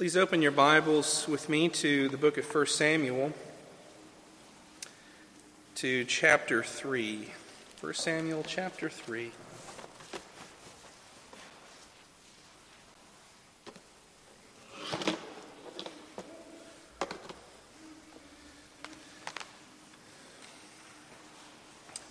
[0.00, 3.34] Please open your Bibles with me to the book of 1 Samuel,
[5.74, 7.28] to chapter 3.
[7.82, 9.30] 1 Samuel chapter 3.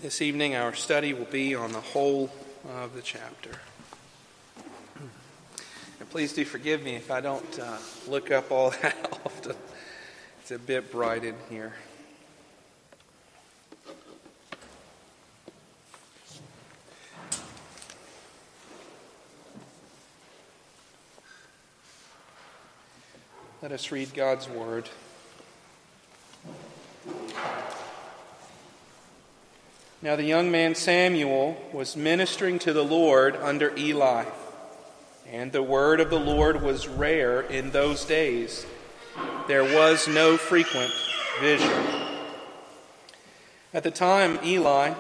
[0.04, 2.30] This evening, our study will be on the whole
[2.70, 3.62] of the chapter.
[6.10, 9.56] Please do forgive me if I don't uh, look up all that often.
[10.42, 11.74] It's a bit bright in here.
[23.62, 24.90] Let us read God's word.
[30.02, 34.26] Now the young man Samuel was ministering to the Lord under Eli.
[35.32, 38.66] And the word of the Lord was rare in those days.
[39.48, 40.92] There was no frequent
[41.40, 41.72] vision.
[43.72, 44.96] At the time, Eli,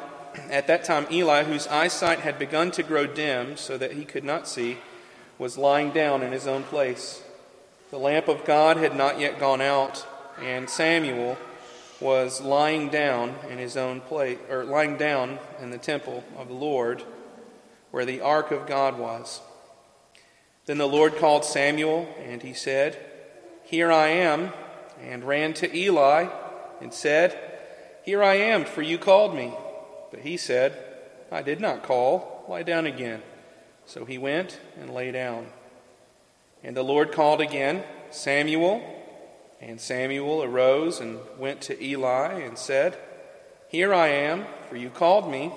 [0.52, 4.23] at that time, Eli, whose eyesight had begun to grow dim so that he could
[4.23, 4.78] not see,
[5.39, 7.23] was lying down in his own place.
[7.89, 10.06] The lamp of God had not yet gone out,
[10.39, 11.38] and Samuel
[12.00, 16.54] was lying down in his own place, or lying down in the temple of the
[16.54, 17.04] Lord,
[17.89, 19.42] where the ark of God was.
[20.66, 22.98] Then the Lord called Samuel, and he said,
[23.64, 24.54] Here I am,
[25.02, 26.28] and ran to Eli
[26.82, 27.38] and said,
[28.04, 29.54] Here I am, for you called me.
[30.12, 30.78] But he said,
[31.32, 32.46] I did not call.
[32.48, 33.22] Lie down again.
[33.86, 35.48] So he went and lay down.
[36.64, 38.84] And the Lord called again, Samuel.
[39.62, 42.98] And Samuel arose and went to Eli and said,
[43.68, 45.52] Here I am, for you called me.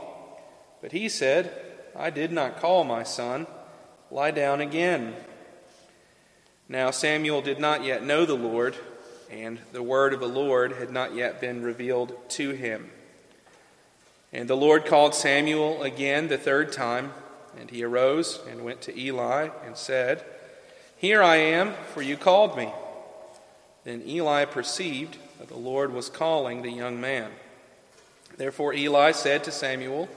[0.81, 1.53] But he said,
[1.97, 3.47] I did not call, my son.
[4.13, 5.15] Lie down again.
[6.69, 8.77] Now Samuel did not yet know the Lord,
[9.31, 12.91] and the word of the Lord had not yet been revealed to him.
[14.31, 17.15] And the Lord called Samuel again the third time,
[17.59, 20.23] and he arose and went to Eli and said,
[20.99, 22.71] Here I am, for you called me.
[23.85, 27.31] Then Eli perceived that the Lord was calling the young man.
[28.37, 30.11] Therefore Eli said to Samuel,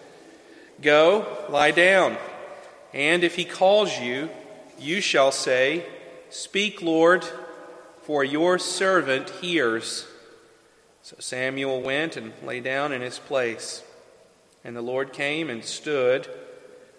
[0.81, 2.18] Go, lie down.
[2.96, 4.30] And if he calls you,
[4.80, 5.86] you shall say,
[6.30, 7.26] Speak, Lord,
[8.04, 10.08] for your servant hears.
[11.02, 13.84] So Samuel went and lay down in his place.
[14.64, 16.28] And the Lord came and stood,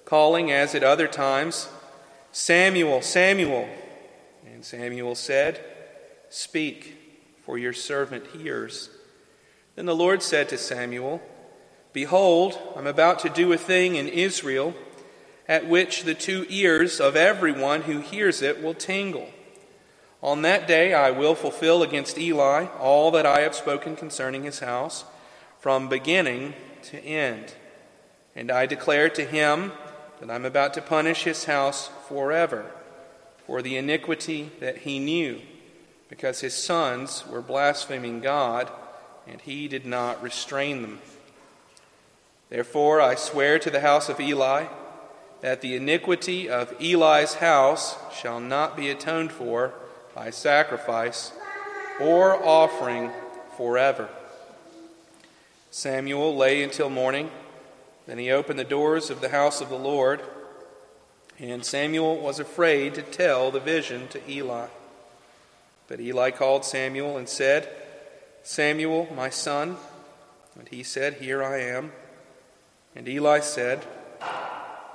[0.04, 1.66] calling as at other times,
[2.30, 3.66] Samuel, Samuel.
[4.46, 5.64] And Samuel said,
[6.28, 6.94] Speak,
[7.42, 8.90] for your servant hears.
[9.76, 11.22] Then the Lord said to Samuel,
[11.94, 14.74] Behold, I'm about to do a thing in Israel
[15.48, 19.30] at which the two ears of everyone who hears it will tingle.
[20.22, 24.60] On that day I will fulfill against Eli all that I have spoken concerning his
[24.60, 25.04] house,
[25.60, 27.54] from beginning to end.
[28.34, 29.72] And I declare to him
[30.20, 32.70] that I'm about to punish his house forever
[33.46, 35.40] for the iniquity that he knew,
[36.08, 38.70] because his sons were blaspheming God,
[39.26, 41.00] and he did not restrain them.
[42.48, 44.66] Therefore I swear to the house of Eli
[45.46, 49.72] that the iniquity of Eli's house shall not be atoned for
[50.12, 51.30] by sacrifice
[52.00, 53.12] or offering
[53.56, 54.08] forever.
[55.70, 57.30] Samuel lay until morning.
[58.08, 60.20] Then he opened the doors of the house of the Lord,
[61.38, 64.66] and Samuel was afraid to tell the vision to Eli.
[65.86, 67.68] But Eli called Samuel and said,
[68.42, 69.76] Samuel, my son.
[70.58, 71.92] And he said, Here I am.
[72.96, 73.86] And Eli said,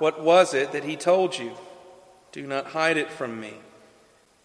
[0.02, 1.52] what was it that he told you?
[2.32, 3.54] Do not hide it from me.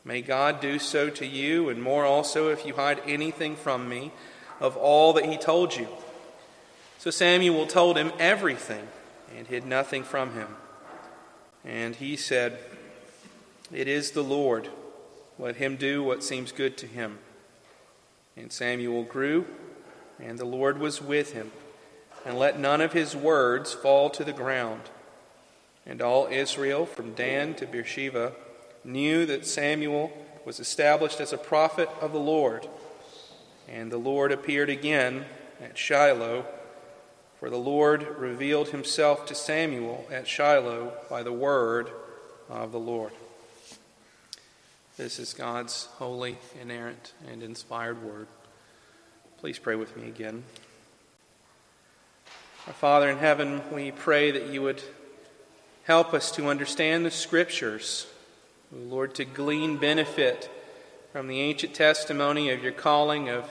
[0.05, 4.11] May God do so to you, and more also if you hide anything from me
[4.59, 5.87] of all that he told you.
[6.99, 8.87] So Samuel told him everything
[9.35, 10.49] and hid nothing from him.
[11.65, 12.59] And he said,
[13.73, 14.69] It is the Lord.
[15.39, 17.17] Let him do what seems good to him.
[18.35, 19.47] And Samuel grew,
[20.19, 21.51] and the Lord was with him,
[22.27, 24.81] and let none of his words fall to the ground.
[25.87, 28.33] And all Israel, from Dan to Beersheba,
[28.83, 30.11] knew that Samuel
[30.45, 32.67] was established as a prophet of the Lord.
[33.69, 35.25] And the Lord appeared again
[35.61, 36.45] at Shiloh,
[37.39, 41.89] for the Lord revealed himself to Samuel at Shiloh by the word
[42.49, 43.13] of the Lord.
[44.97, 48.27] This is God's holy, inerrant, and inspired word.
[49.37, 50.43] Please pray with me again.
[52.65, 54.81] Our Father in heaven, we pray that you would
[55.87, 58.07] Help us to understand the Scriptures,
[58.73, 60.51] Lord, to glean benefit
[61.13, 63.49] from the ancient testimony of your calling of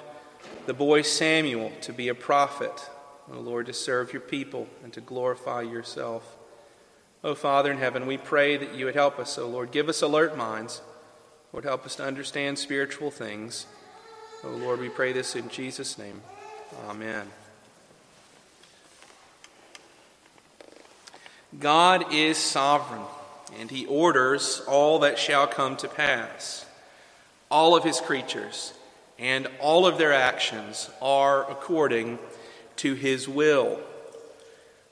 [0.67, 2.91] the boy Samuel to be a prophet,
[3.33, 6.37] O Lord, to serve your people and to glorify yourself.
[7.25, 9.73] O Father in heaven, we pray that you would help us, O Lord.
[9.73, 10.83] Give us alert minds.
[11.55, 13.65] Lord, help us to understand spiritual things.
[14.45, 16.21] O Lord, we pray this in Jesus' name.
[16.87, 17.31] Amen.
[21.59, 23.03] God is sovereign,
[23.59, 26.67] and he orders all that shall come to pass.
[27.51, 28.75] All of his creatures
[29.19, 32.19] and all of their actions are according
[32.77, 33.81] to his will.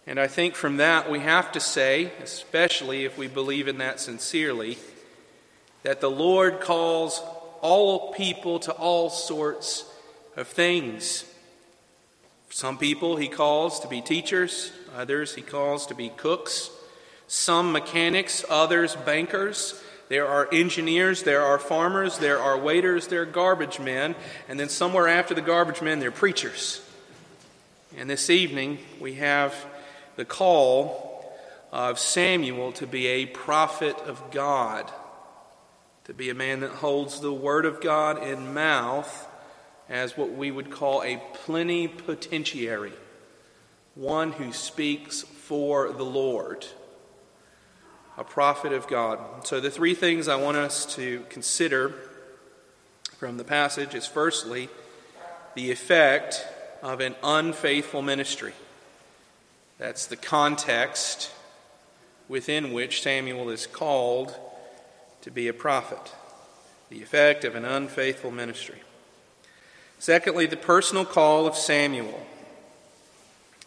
[0.07, 4.01] And I think from that we have to say, especially if we believe in that
[4.01, 4.79] sincerely,
[5.83, 7.23] that the Lord calls
[7.61, 9.85] all people to all sorts
[10.37, 11.25] of things.
[12.51, 16.71] Some people he calls to be teachers, others he calls to be cooks,
[17.27, 19.81] some mechanics, others bankers.
[20.09, 24.15] There are engineers, there are farmers, there are waiters, there are garbage men,
[24.49, 26.81] and then somewhere after the garbage men, there are preachers.
[27.97, 29.55] And this evening, we have
[30.17, 31.33] the call
[31.73, 34.91] of Samuel to be a prophet of God,
[36.05, 39.29] to be a man that holds the word of God in mouth
[39.89, 42.93] as what we would call a plenipotentiary,
[43.95, 46.67] one who speaks for the Lord,
[48.19, 49.47] a prophet of God.
[49.47, 51.95] So, the three things I want us to consider
[53.17, 54.69] from the passage is firstly,
[55.55, 56.47] the effect
[56.83, 58.53] of an unfaithful ministry.
[59.79, 61.31] That's the context
[62.29, 64.35] within which Samuel is called
[65.23, 66.13] to be a prophet,
[66.91, 68.83] the effect of an unfaithful ministry.
[69.99, 72.27] Secondly, the personal call of Samuel.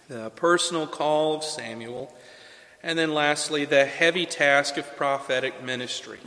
[0.07, 2.13] The personal call of Samuel.
[2.81, 6.19] And then lastly, the heavy task of prophetic ministry.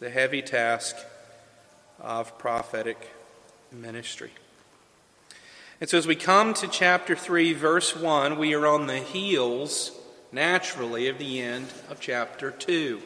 [0.00, 0.96] The heavy task
[2.00, 3.10] of prophetic
[3.70, 4.30] ministry.
[5.80, 9.92] And so, as we come to chapter 3, verse 1, we are on the heels,
[10.32, 13.00] naturally, of the end of chapter 2.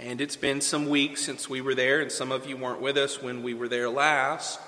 [0.00, 2.96] And it's been some weeks since we were there, and some of you weren't with
[2.96, 4.58] us when we were there last.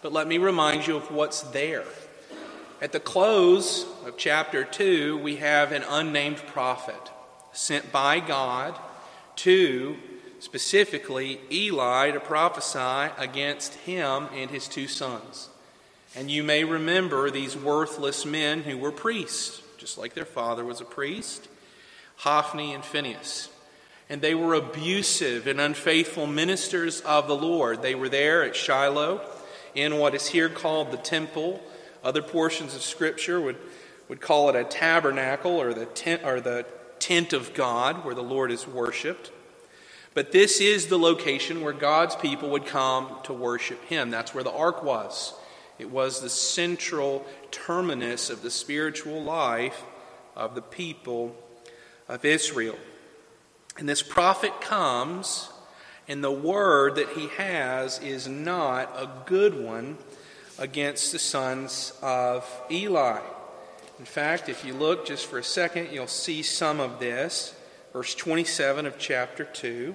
[0.00, 1.84] But let me remind you of what's there.
[2.82, 7.12] At the close of chapter 2, we have an unnamed prophet
[7.52, 8.76] sent by God
[9.36, 9.94] to
[10.40, 15.48] specifically Eli to prophesy against him and his two sons.
[16.16, 20.80] And you may remember these worthless men who were priests, just like their father was
[20.80, 21.46] a priest,
[22.16, 23.48] Hophni and Phinehas.
[24.10, 27.80] And they were abusive and unfaithful ministers of the Lord.
[27.80, 29.20] They were there at Shiloh
[29.72, 31.62] in what is here called the temple.
[32.04, 33.56] Other portions of Scripture would,
[34.08, 36.66] would call it a tabernacle or the tent, or the
[36.98, 39.30] tent of God where the Lord is worshiped.
[40.14, 44.10] But this is the location where God's people would come to worship Him.
[44.10, 45.34] That's where the ark was.
[45.78, 49.82] It was the central terminus of the spiritual life
[50.36, 51.36] of the people
[52.08, 52.78] of Israel.
[53.78, 55.50] And this prophet comes,
[56.06, 59.96] and the word that he has is not a good one
[60.58, 63.20] against the sons of Eli.
[63.98, 67.54] In fact, if you look just for a second, you'll see some of this.
[67.92, 69.94] Verse 27 of chapter 2.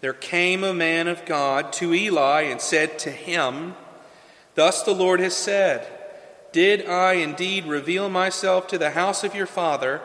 [0.00, 3.74] There came a man of God to Eli and said to him,
[4.54, 5.86] Thus the Lord has said,
[6.52, 10.00] Did I indeed reveal myself to the house of your father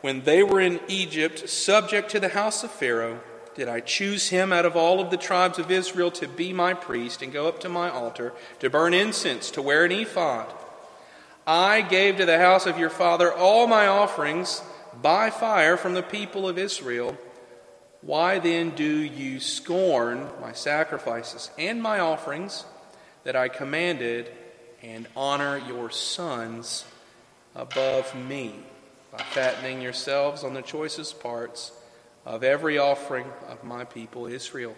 [0.00, 3.20] when they were in Egypt, subject to the house of Pharaoh?
[3.54, 6.74] Did I choose him out of all of the tribes of Israel to be my
[6.74, 10.52] priest and go up to my altar, to burn incense, to wear an ephod?
[11.46, 14.62] I gave to the house of your father all my offerings
[15.00, 17.16] by fire from the people of Israel.
[18.00, 22.64] Why then do you scorn my sacrifices and my offerings?
[23.24, 24.30] that I commanded,
[24.82, 26.84] and honor your sons
[27.54, 28.54] above me
[29.10, 31.72] by fattening yourselves on the choicest parts
[32.24, 34.76] of every offering of my people Israel.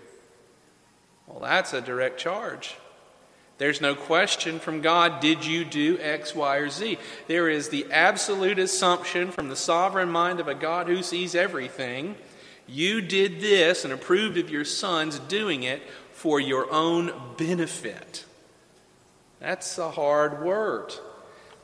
[1.26, 2.76] Well, that's a direct charge.
[3.58, 6.98] There's no question from God, did you do X, Y, or Z?
[7.26, 12.16] There is the absolute assumption from the sovereign mind of a God who sees everything.
[12.66, 18.24] You did this and approved of your sons doing it for your own benefit.
[19.40, 20.92] That's a hard word.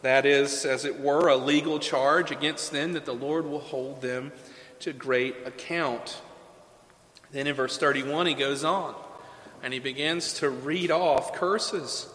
[0.00, 4.00] That is, as it were, a legal charge against them that the Lord will hold
[4.00, 4.32] them
[4.82, 6.20] to great account.
[7.30, 8.94] Then in verse 31, he goes on
[9.62, 12.08] and he begins to read off curses.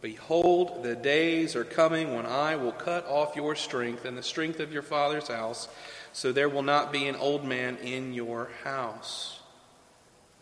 [0.00, 4.58] Behold, the days are coming when I will cut off your strength and the strength
[4.60, 5.68] of your father's house,
[6.12, 9.40] so there will not be an old man in your house.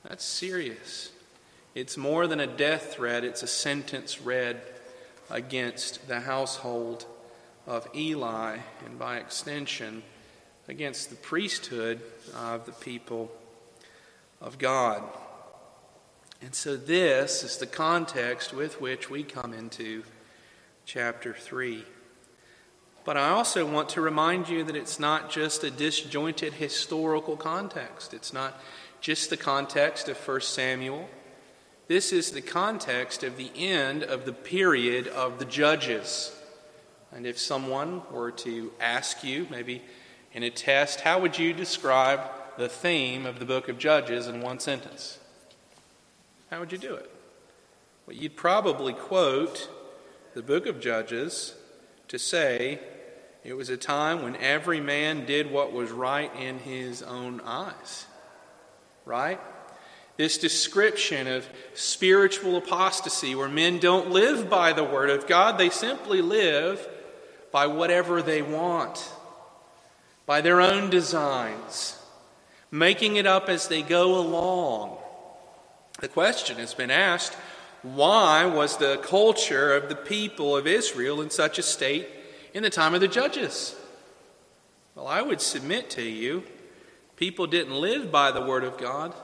[0.04, 1.10] That's serious.
[1.74, 4.62] It's more than a death threat, it's a sentence read
[5.28, 7.04] against the household
[7.66, 10.02] of Eli, and by extension,
[10.68, 12.00] against the priesthood
[12.36, 13.32] of the people
[14.40, 15.02] of God.
[16.40, 20.04] And so, this is the context with which we come into
[20.84, 21.84] chapter 3.
[23.04, 28.14] But I also want to remind you that it's not just a disjointed historical context.
[28.14, 28.60] It's not
[29.00, 31.08] just the context of 1 Samuel.
[31.88, 36.36] This is the context of the end of the period of the judges.
[37.10, 39.82] And if someone were to ask you, maybe
[40.32, 42.20] in a test, how would you describe
[42.56, 45.18] the theme of the book of Judges in one sentence?
[46.50, 47.10] How would you do it?
[48.06, 49.68] Well, you'd probably quote
[50.34, 51.54] the book of Judges
[52.08, 52.80] to say
[53.44, 58.06] it was a time when every man did what was right in his own eyes.
[59.04, 59.40] Right?
[60.16, 65.70] This description of spiritual apostasy where men don't live by the Word of God, they
[65.70, 66.86] simply live
[67.52, 69.12] by whatever they want,
[70.28, 71.98] by their own designs,
[72.70, 74.98] making it up as they go along.
[76.00, 77.34] The question has been asked
[77.82, 82.08] why was the culture of the people of Israel in such a state
[82.52, 83.74] in the time of the judges?
[84.94, 86.42] Well, I would submit to you,
[87.16, 89.14] people didn't live by the Word of God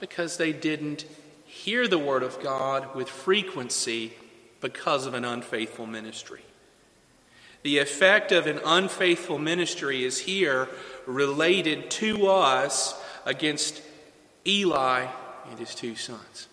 [0.00, 1.04] because they didn't
[1.44, 4.12] hear the Word of God with frequency
[4.60, 6.42] because of an unfaithful ministry.
[7.62, 10.68] The effect of an unfaithful ministry is here
[11.06, 13.82] related to us against
[14.46, 15.06] Eli
[15.50, 16.46] and his two sons.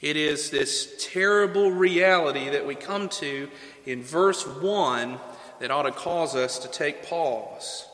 [0.00, 3.50] It is this terrible reality that we come to
[3.84, 5.18] in verse 1
[5.60, 7.86] that ought to cause us to take pause.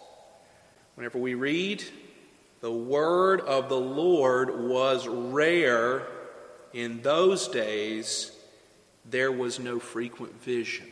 [0.94, 1.82] Whenever we read,
[2.60, 6.06] the word of the Lord was rare
[6.72, 8.32] in those days,
[9.04, 10.86] there was no frequent vision.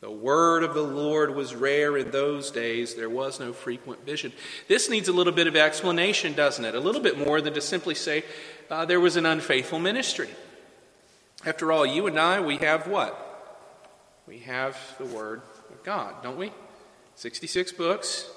[0.00, 2.94] The word of the Lord was rare in those days.
[2.94, 4.32] There was no frequent vision.
[4.68, 6.76] This needs a little bit of explanation, doesn't it?
[6.76, 8.22] A little bit more than to simply say
[8.70, 10.28] uh, there was an unfaithful ministry.
[11.44, 13.24] After all, you and I, we have what?
[14.26, 16.52] We have the Word of God, don't we?
[17.16, 18.30] 66 books,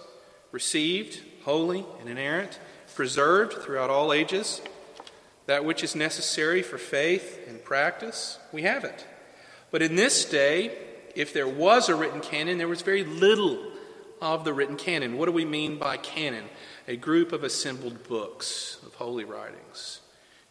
[0.51, 2.59] received, holy, and inerrant,
[2.95, 4.61] preserved throughout all ages.
[5.45, 9.05] That which is necessary for faith and practice, we have it.
[9.69, 10.71] But in this day,
[11.15, 13.59] if there was a written canon, there was very little
[14.21, 15.17] of the written canon.
[15.17, 16.45] What do we mean by canon?
[16.87, 20.01] A group of assembled books of holy writings,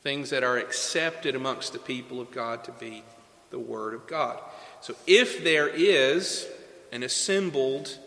[0.02, 3.04] things that are accepted amongst the people of God to be
[3.50, 4.40] the Word of God.
[4.80, 6.46] So if there is
[6.92, 7.98] an assembled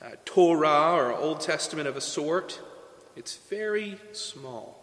[0.00, 2.60] uh, Torah or Old Testament of a sort,
[3.16, 4.82] it's very small.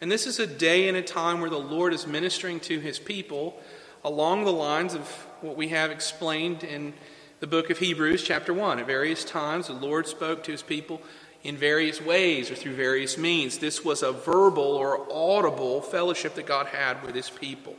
[0.00, 2.98] And this is a day and a time where the Lord is ministering to his
[2.98, 3.60] people
[4.04, 6.94] along the lines of what we have explained in
[7.40, 8.78] the book of Hebrews, chapter 1.
[8.78, 11.02] At various times, the Lord spoke to his people
[11.42, 13.58] in various ways or through various means.
[13.58, 17.74] This was a verbal or audible fellowship that God had with his people.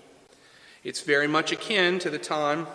[0.84, 2.67] It's very much akin to the time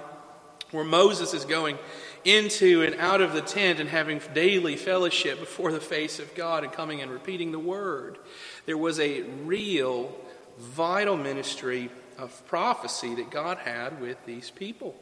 [0.70, 1.78] where Moses is going
[2.24, 6.64] into and out of the tent and having daily fellowship before the face of God
[6.64, 8.16] and coming and repeating the word.
[8.64, 10.14] There was a real,
[10.58, 14.94] vital ministry of prophecy that God had with these people.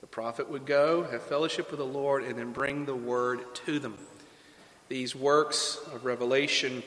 [0.00, 3.78] The prophet would go, have fellowship with the Lord, and then bring the word to
[3.78, 3.98] them.
[4.88, 6.82] These works of revelation,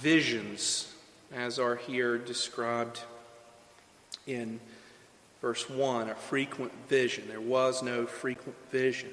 [0.00, 0.92] visions,
[1.32, 3.00] as are here described
[4.26, 4.58] in
[5.42, 7.28] verse 1, a frequent vision.
[7.28, 9.10] There was no frequent vision.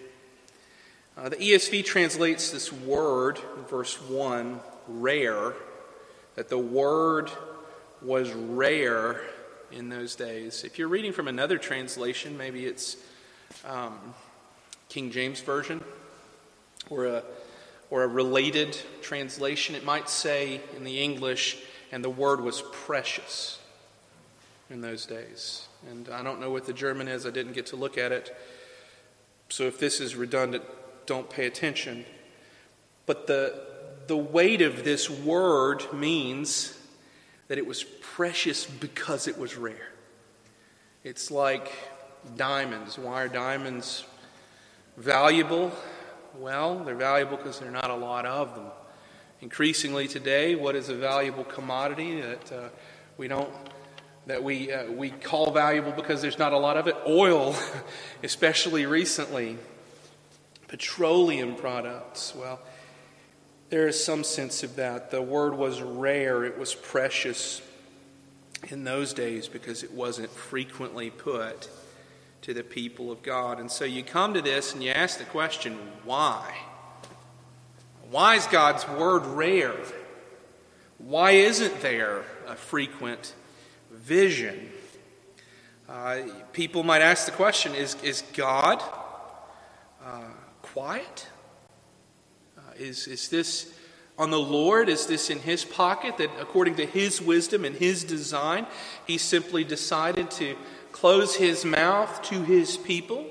[1.18, 3.38] Uh, the ESV translates this word,
[3.70, 5.54] verse 1, rare,
[6.36, 7.30] that the word
[8.02, 9.22] was rare
[9.72, 10.64] in those days.
[10.64, 12.98] If you're reading from another translation, maybe it's
[13.66, 14.14] um,
[14.90, 15.84] King James Version
[16.90, 17.24] or a,
[17.90, 21.58] or a related translation, it might say in the English,
[21.92, 23.60] and the word was precious
[24.70, 25.68] in those days.
[25.90, 28.36] And I don't know what the German is, I didn't get to look at it.
[29.50, 30.64] So if this is redundant,
[31.06, 32.06] don't pay attention.
[33.06, 33.62] But the,
[34.08, 36.78] the weight of this word means
[37.52, 39.92] that it was precious because it was rare.
[41.04, 41.70] It's like
[42.38, 42.98] diamonds.
[42.98, 44.06] Why are diamonds
[44.96, 45.74] valuable?
[46.38, 48.68] Well, they're valuable because there are not a lot of them.
[49.42, 52.70] Increasingly today, what is a valuable commodity that uh,
[53.18, 53.50] we don't
[54.28, 56.96] that we uh, we call valuable because there's not a lot of it?
[57.06, 57.54] Oil,
[58.24, 59.58] especially recently.
[60.70, 62.34] Petroleum products.
[62.34, 62.62] Well,
[63.72, 65.12] there is some sense of that.
[65.12, 67.62] The word was rare, it was precious
[68.68, 71.70] in those days because it wasn't frequently put
[72.42, 73.62] to the people of God.
[73.62, 76.54] And so you come to this and you ask the question, why?
[78.10, 79.74] Why is God's word rare?
[80.98, 83.34] Why isn't there a frequent
[83.90, 84.70] vision?
[85.88, 88.84] Uh, people might ask the question is, is God
[90.04, 90.24] uh,
[90.62, 91.28] quiet?
[92.78, 93.74] Is, is this
[94.18, 94.90] on the Lord?
[94.90, 98.68] Is this in His pocket that, according to His wisdom and His design,
[99.06, 100.56] He simply decided to
[100.92, 103.26] close His mouth to His people?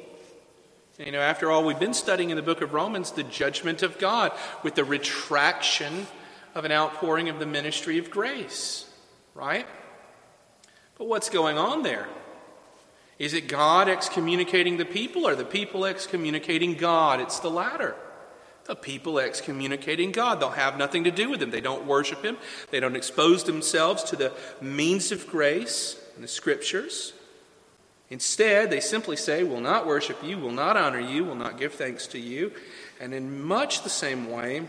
[0.99, 3.99] You know, after all, we've been studying in the book of Romans the judgment of
[3.99, 4.33] God
[4.63, 6.07] with the retraction
[6.55, 8.89] of an outpouring of the ministry of grace,
[9.35, 9.67] right?
[10.99, 12.07] But what's going on there?
[13.19, 17.21] Is it God excommunicating the people or the people excommunicating God?
[17.21, 17.95] It's the latter.
[18.71, 20.39] The people excommunicating God.
[20.39, 21.51] They'll have nothing to do with Him.
[21.51, 22.37] They don't worship Him.
[22.71, 27.13] They don't expose themselves to the means of grace in the Scriptures.
[28.11, 31.75] Instead, they simply say, Will not worship you, will not honor you, will not give
[31.75, 32.53] thanks to you.
[33.01, 34.69] And in much the same way,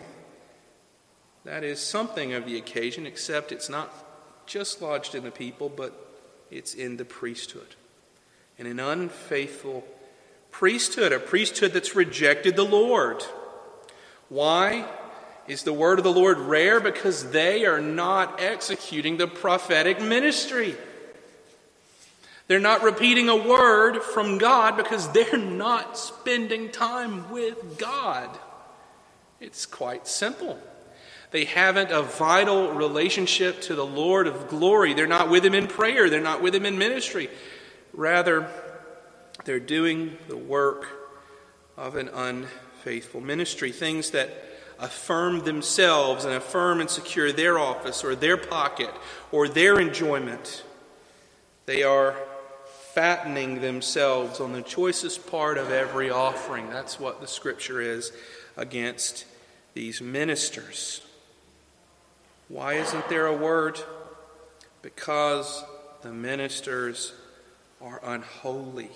[1.45, 3.93] that is something of the occasion, except it's not
[4.47, 5.93] just lodged in the people, but
[6.49, 7.75] it's in the priesthood.
[8.57, 9.85] In an unfaithful
[10.49, 13.23] priesthood, a priesthood that's rejected the Lord.
[14.31, 14.85] Why?
[15.45, 16.79] Is the word of the Lord rare?
[16.79, 20.77] Because they are not executing the prophetic ministry.
[22.47, 28.29] They're not repeating a word from God because they're not spending time with God.
[29.41, 30.57] It's quite simple.
[31.31, 34.93] They haven't a vital relationship to the Lord of glory.
[34.93, 37.29] They're not with Him in prayer, they're not with Him in ministry.
[37.91, 38.49] Rather,
[39.43, 40.87] they're doing the work
[41.75, 42.07] of an
[42.81, 44.29] unfaithful ministry, things that
[44.79, 48.89] affirm themselves and affirm and secure their office or their pocket
[49.31, 50.63] or their enjoyment.
[51.67, 52.15] They are
[52.93, 56.71] fattening themselves on the choicest part of every offering.
[56.71, 58.11] That's what the scripture is
[58.57, 59.25] against
[59.75, 61.01] these ministers.
[62.47, 63.79] Why isn't there a word?
[64.81, 65.63] Because
[66.01, 67.13] the ministers
[67.79, 68.89] are unholy.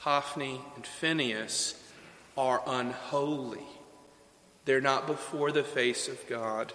[0.00, 1.76] Hophni and Phinehas
[2.36, 3.64] are unholy.
[4.64, 6.72] They're not before the face of God,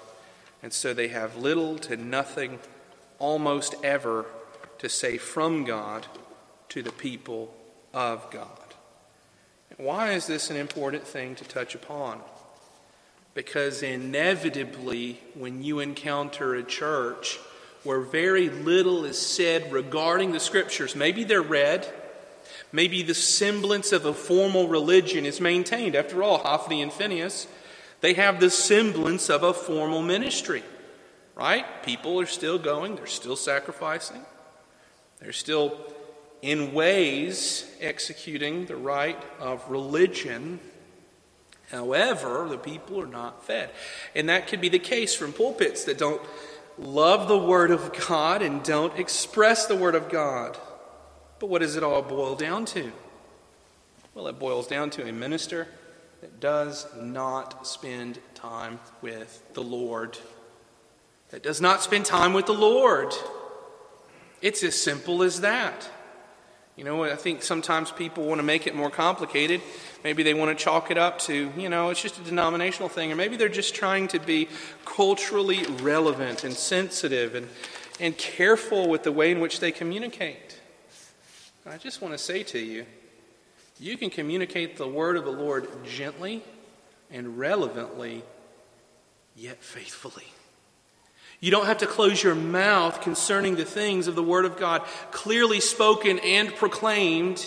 [0.62, 2.60] and so they have little to nothing,
[3.20, 4.26] almost ever,
[4.80, 6.08] to say from God
[6.70, 7.54] to the people
[7.94, 8.50] of God.
[9.78, 12.22] Why is this an important thing to touch upon?
[13.34, 17.40] Because inevitably, when you encounter a church
[17.84, 21.92] where very little is said regarding the scriptures, maybe they're read,
[22.76, 25.96] maybe the semblance of a formal religion is maintained.
[25.96, 27.48] After all, Hophni and Phinehas,
[28.02, 30.62] they have the semblance of a formal ministry,
[31.36, 31.66] right?
[31.84, 34.22] People are still going, they're still sacrificing,
[35.20, 35.80] they're still,
[36.42, 40.60] in ways, executing the rite of religion.
[41.72, 43.72] However, the people are not fed.
[44.14, 46.22] And that could be the case from pulpits that don't
[46.78, 50.58] love the Word of God and don't express the Word of God.
[51.46, 52.92] But what does it all boil down to?
[54.16, 55.68] Well, it boils down to a minister
[56.22, 60.18] that does not spend time with the Lord.
[61.30, 63.14] That does not spend time with the Lord.
[64.42, 65.88] It's as simple as that.
[66.76, 69.62] You know, I think sometimes people want to make it more complicated.
[70.04, 73.12] Maybe they want to chalk it up to, you know, it's just a denominational thing,
[73.12, 74.50] or maybe they're just trying to be
[74.84, 77.48] culturally relevant and sensitive and,
[78.00, 80.45] and careful with the way in which they communicate.
[81.68, 82.86] I just want to say to you,
[83.80, 86.44] you can communicate the word of the Lord gently
[87.10, 88.24] and relevantly,
[89.36, 90.28] yet faithfully.
[91.40, 94.84] You don't have to close your mouth concerning the things of the Word of God,
[95.12, 97.46] clearly spoken and proclaimed,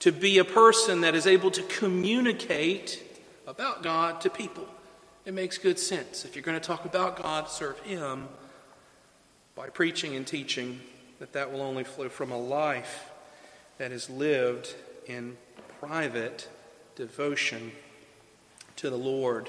[0.00, 3.02] to be a person that is able to communicate
[3.46, 4.66] about God to people.
[5.24, 6.24] It makes good sense.
[6.24, 8.28] If you're going to talk about God, serve Him
[9.54, 10.80] by preaching and teaching,
[11.22, 13.08] that that will only flow from a life
[13.78, 14.74] that is lived
[15.06, 15.36] in
[15.78, 16.48] private
[16.96, 17.70] devotion
[18.74, 19.48] to the Lord.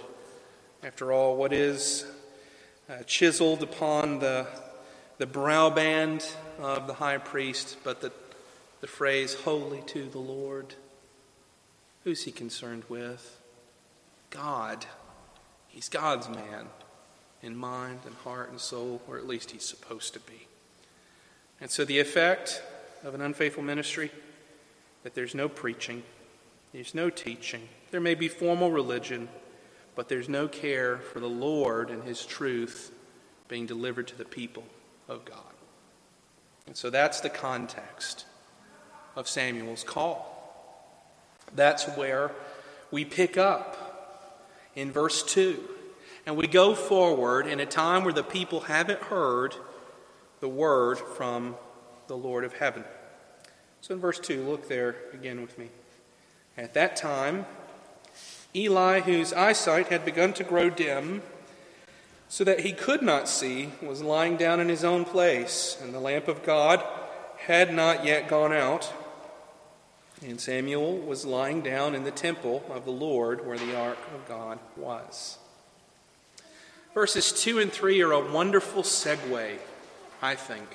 [0.83, 2.05] After all, what is
[2.87, 4.45] uh, chiseled upon the,
[5.17, 6.23] the brow band
[6.59, 8.11] of the high priest, but the,
[8.81, 10.75] the phrase, holy to the Lord.
[12.03, 13.41] Who's he concerned with?
[14.29, 14.85] God.
[15.69, 16.67] He's God's man
[17.41, 20.45] in mind and heart and soul, or at least he's supposed to be.
[21.63, 22.61] And so the effect
[23.05, 24.11] of an unfaithful ministry
[25.03, 26.03] that there's no preaching,
[26.73, 27.69] there's no teaching.
[27.89, 29.29] There may be formal religion,
[29.95, 32.91] but there's no care for the Lord and his truth
[33.47, 34.65] being delivered to the people
[35.07, 35.53] of God.
[36.67, 38.25] And so that's the context
[39.15, 40.67] of Samuel's call.
[41.55, 42.31] That's where
[42.91, 45.63] we pick up in verse 2.
[46.25, 49.55] And we go forward in a time where the people haven't heard
[50.43, 51.55] the word from
[52.07, 52.83] the Lord of heaven.
[53.79, 55.69] So in verse 2, look there again with me.
[56.57, 57.45] At that time,
[58.53, 61.21] Eli, whose eyesight had begun to grow dim,
[62.27, 66.01] so that he could not see, was lying down in his own place, and the
[66.01, 66.83] lamp of God
[67.37, 68.91] had not yet gone out.
[70.21, 74.27] And Samuel was lying down in the temple of the Lord where the ark of
[74.27, 75.37] God was.
[76.93, 79.57] Verses 2 and 3 are a wonderful segue,
[80.23, 80.69] I think,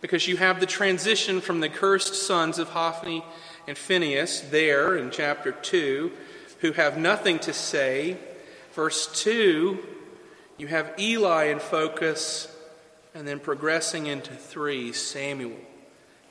[0.00, 3.24] because you have the transition from the cursed sons of Hophni
[3.68, 6.10] and Phinehas there in chapter 2,
[6.58, 8.16] who have nothing to say.
[8.72, 9.78] Verse 2,
[10.58, 12.52] you have Eli in focus,
[13.14, 15.56] and then progressing into 3, Samuel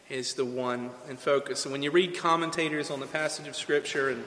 [0.09, 1.63] is the one in focus.
[1.63, 4.25] And when you read commentators on the passage of Scripture and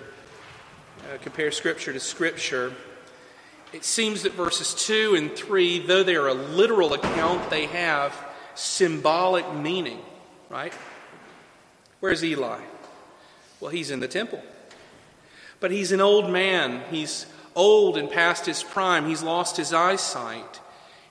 [1.00, 2.72] uh, compare Scripture to Scripture,
[3.72, 8.14] it seems that verses 2 and 3, though they are a literal account, they have
[8.54, 9.98] symbolic meaning,
[10.50, 10.72] right?
[12.00, 12.60] Where's Eli?
[13.60, 14.42] Well, he's in the temple.
[15.60, 16.82] But he's an old man.
[16.90, 19.06] He's old and past his prime.
[19.06, 20.60] He's lost his eyesight,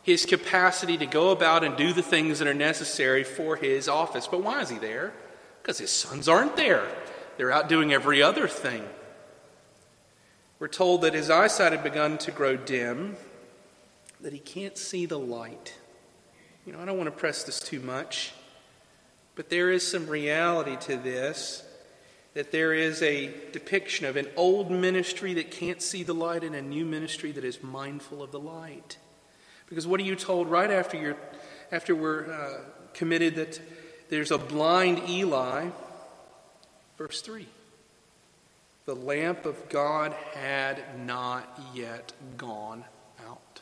[0.03, 4.27] his capacity to go about and do the things that are necessary for his office.
[4.27, 5.13] But why is he there?
[5.61, 6.85] Because his sons aren't there.
[7.37, 8.83] They're out doing every other thing.
[10.61, 13.15] We're told that his eyesight had begun to grow dim,
[14.19, 15.73] that he can't see the light.
[16.67, 18.31] You know, I don't want to press this too much,
[19.33, 21.63] but there is some reality to this
[22.35, 26.53] that there is a depiction of an old ministry that can't see the light and
[26.53, 28.99] a new ministry that is mindful of the light.
[29.67, 31.17] Because what are you told right after you're
[31.71, 32.61] after we're uh,
[32.93, 33.59] committed that
[34.09, 35.69] there's a blind Eli?
[36.99, 37.47] Verse 3.
[38.85, 42.83] The lamp of God had not yet gone
[43.27, 43.61] out.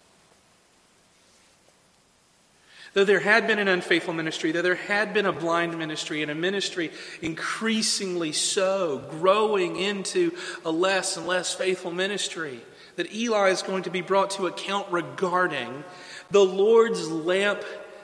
[2.93, 6.32] Though there had been an unfaithful ministry, though there had been a blind ministry, and
[6.32, 10.32] a ministry increasingly so, growing into
[10.65, 12.62] a less and less faithful ministry,
[12.95, 15.84] that Eli is going to be brought to account regarding,
[16.32, 17.63] the Lord's lamp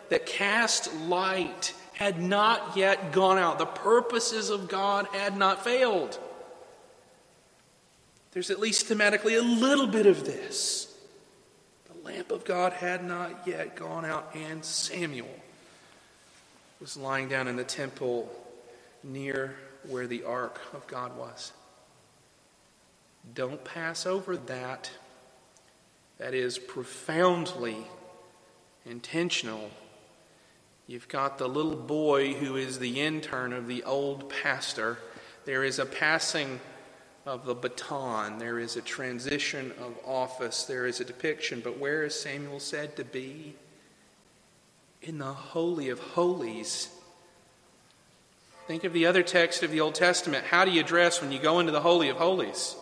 [0.10, 3.58] that cast light had not yet gone out.
[3.58, 6.20] The purposes of God had not failed.
[8.36, 10.94] There's at least thematically a little bit of this.
[11.88, 15.40] The lamp of God had not yet gone out, and Samuel
[16.82, 18.30] was lying down in the temple
[19.06, 19.56] near
[19.88, 21.54] where the ark of God was.
[23.34, 24.92] Don't pass over that.
[26.18, 27.88] That is profoundly
[28.86, 29.72] intentional.
[30.88, 34.98] You've got the little boy who is the intern of the old pastor.
[35.46, 36.60] There is a passing
[37.26, 38.38] of the baton.
[38.38, 40.64] There is a transition of office.
[40.66, 41.62] There is a depiction.
[41.64, 43.56] But where is Samuel said to be?
[45.02, 46.90] In the Holy of Holies.
[48.68, 50.46] Think of the other text of the Old Testament.
[50.46, 52.76] How do you dress when you go into the Holy of Holies?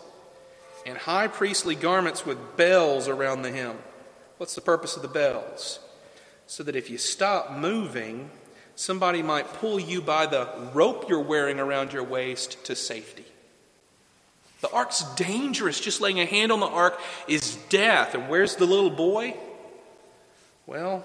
[0.86, 3.77] In high priestly garments with bells around the hem.
[4.38, 5.79] What's the purpose of the bells?
[6.47, 8.29] So that if you stop moving,
[8.75, 13.23] somebody might pull you by the rope you're wearing around your waist to safety.
[14.63, 15.82] The ark's dangerous.
[15.82, 16.97] Just laying a hand on the ark
[17.28, 18.15] is death.
[18.15, 19.36] And where's the little boy?
[20.65, 21.04] Well,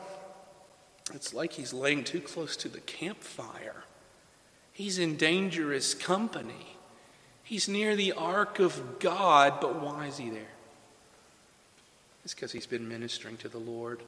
[1.12, 3.82] it's like he's laying too close to the campfire.
[4.72, 6.76] He's in dangerous company.
[7.42, 10.54] He's near the ark of God, but why is he there?
[12.24, 14.02] It's because he's been ministering to the Lord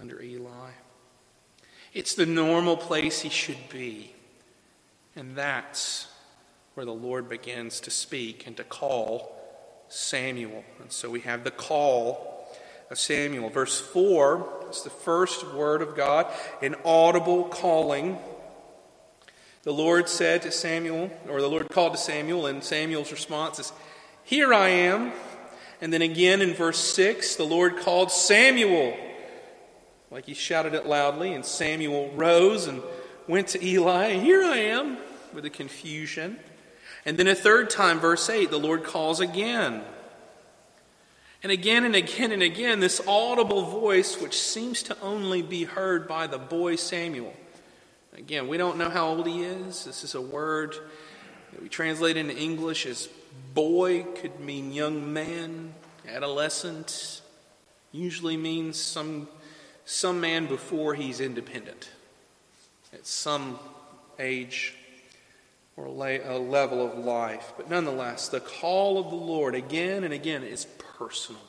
[0.00, 0.70] under Eli.
[1.92, 4.14] It's the normal place he should be.
[5.14, 6.06] And that's
[6.74, 9.38] where the Lord begins to speak and to call
[9.88, 10.64] Samuel.
[10.80, 12.48] And so we have the call
[12.90, 13.50] of Samuel.
[13.50, 16.26] Verse 4 is the first word of God,
[16.62, 18.18] an audible calling.
[19.64, 23.72] The Lord said to Samuel, or the Lord called to Samuel, and Samuel's response is,
[24.24, 25.12] Here I am.
[25.80, 28.96] And then again in verse 6, the Lord called Samuel.
[30.10, 32.82] Like he shouted it loudly, and Samuel rose and
[33.28, 34.98] went to Eli, Here I am,
[35.32, 36.38] with a confusion.
[37.04, 39.82] And then a third time, verse 8, the Lord calls again.
[41.42, 46.06] And again and again and again, this audible voice, which seems to only be heard
[46.06, 47.34] by the boy Samuel.
[48.16, 49.84] Again, we don't know how old he is.
[49.84, 50.76] This is a word
[51.50, 53.08] that we translate into English as
[53.54, 55.74] boy could mean young man,
[56.08, 57.22] adolescent,
[57.90, 59.28] usually means some,
[59.84, 61.90] some man before he's independent,
[62.92, 63.58] at some
[64.18, 64.74] age
[65.76, 67.52] or a level of life.
[67.56, 70.66] But nonetheless, the call of the Lord again and again is
[70.98, 71.40] personal.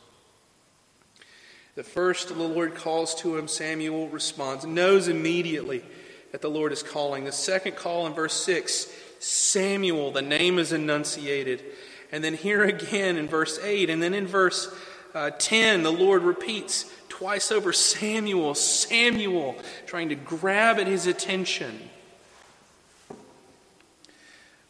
[1.76, 5.84] The first the Lord calls to him, Samuel responds, knows immediately
[6.32, 7.26] that the Lord is calling.
[7.26, 11.64] The second call in verse 6, Samuel, the name is enunciated.
[12.12, 14.74] And then here again in verse 8, and then in verse
[15.16, 19.56] uh, 10, the Lord repeats twice over Samuel, Samuel,
[19.88, 21.90] trying to grab at his attention.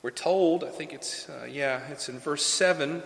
[0.04, 3.02] We're told, I think it's, uh, yeah, it's in verse 7,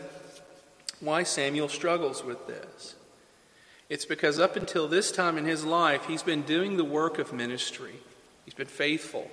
[0.99, 2.95] why Samuel struggles with this.
[3.87, 7.31] It's because up until this time in his life, he's been doing the work of
[7.31, 7.93] ministry.
[8.45, 9.29] He's been faithful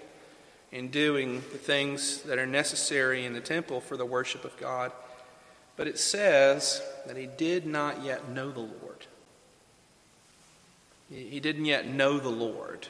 [0.72, 4.92] in doing the things that are necessary in the temple for the worship of God.
[5.76, 9.06] But it says that he did not yet know the Lord.
[11.08, 12.88] He didn't yet know the Lord.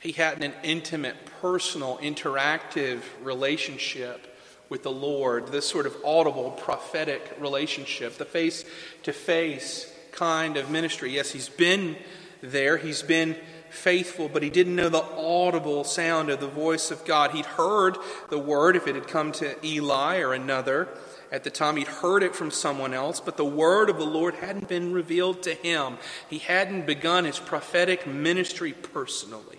[0.00, 4.36] He had an intimate, personal, interactive relationship
[4.68, 8.64] with the Lord, this sort of audible, prophetic relationship, the face
[9.04, 11.14] to face kind of ministry.
[11.14, 11.96] Yes, he's been
[12.42, 13.36] there, he's been
[13.70, 17.32] faithful, but he didn't know the audible sound of the voice of God.
[17.32, 17.96] He'd heard
[18.30, 20.88] the word if it had come to Eli or another.
[21.30, 24.34] At the time, he'd heard it from someone else, but the word of the Lord
[24.36, 25.98] hadn't been revealed to him.
[26.30, 29.57] He hadn't begun his prophetic ministry personally.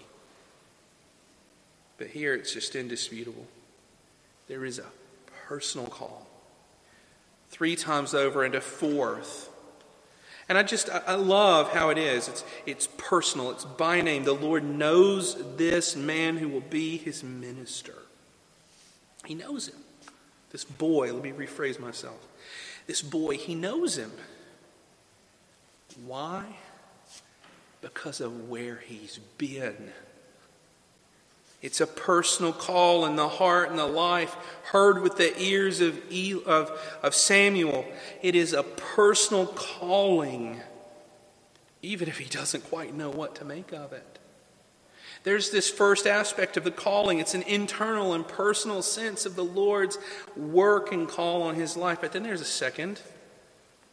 [2.00, 3.46] But here it's just indisputable.
[4.48, 4.86] There is a
[5.48, 6.26] personal call.
[7.52, 9.50] Three times over, and a fourth
[10.50, 12.28] and I just, I love how it is.
[12.28, 14.24] It's, it's personal, it's by name.
[14.24, 17.94] The Lord knows this man who will be his minister.
[19.26, 19.78] He knows him.
[20.50, 22.18] This boy, let me rephrase myself.
[22.88, 24.12] This boy, he knows him.
[26.04, 26.46] Why?
[27.82, 29.92] Because of where he's been.
[31.62, 34.36] It's a personal call in the heart and the life,
[34.72, 36.00] heard with the ears of,
[36.46, 36.72] of,
[37.04, 37.86] of Samuel.
[38.22, 40.62] It is a personal calling,
[41.82, 44.20] even if he doesn't quite know what to make of it.
[45.24, 47.20] There's this first aspect of the calling.
[47.20, 49.98] It's an internal and personal sense of the Lord's
[50.38, 52.00] work and call on his life.
[52.00, 53.02] But then there's a second.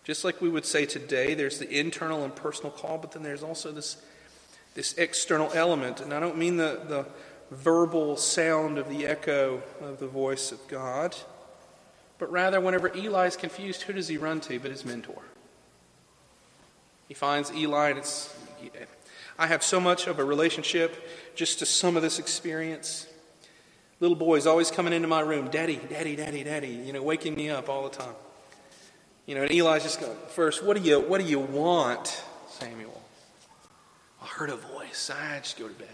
[0.05, 3.42] Just like we would say today, there's the internal and personal call, but then there's
[3.42, 3.96] also this,
[4.74, 6.00] this external element.
[6.00, 7.07] And I don't mean the, the
[7.51, 11.15] verbal sound of the echo of the voice of God,
[12.19, 15.23] but rather, whenever Eli is confused, who does he run to but his mentor?
[17.09, 18.35] He finds Eli, and it's.
[19.39, 23.07] I have so much of a relationship just to some of this experience.
[24.01, 27.51] Little boys always coming into my room, Daddy, Daddy, Daddy, Daddy, you know, waking me
[27.51, 28.15] up all the time.
[29.27, 33.03] You know, and Eli's just going, First, what do you, what do you want, Samuel?
[34.23, 35.11] I heard a voice.
[35.11, 35.89] I just go to bed.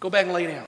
[0.00, 0.66] Go back and lay down.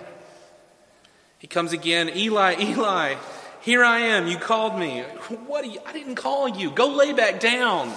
[1.38, 3.14] He comes again, Eli, Eli,
[3.61, 4.27] here I am.
[4.27, 5.03] You called me.
[5.47, 6.71] What you, I didn't call you.
[6.71, 7.93] Go lay back down.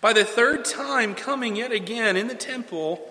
[0.00, 3.08] By the third time coming yet again in the temple,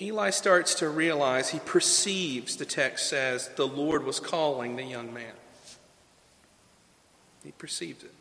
[0.00, 5.12] Eli starts to realize, he perceives, the text says, the Lord was calling the young
[5.12, 5.32] man.
[7.44, 8.14] He perceives it.